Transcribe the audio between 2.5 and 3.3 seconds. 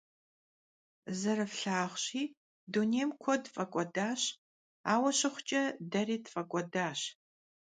dunêym